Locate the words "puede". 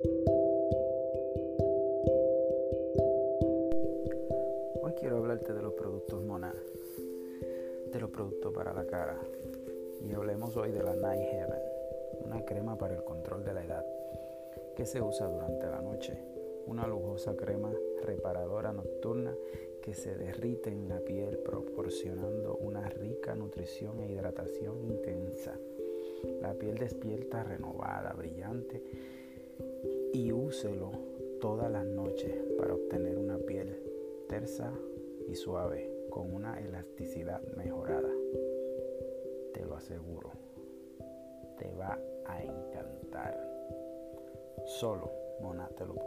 45.94-45.97